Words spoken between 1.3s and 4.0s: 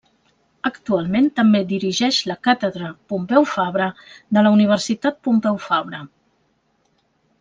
també dirigeix la Càtedra Pompeu Fabra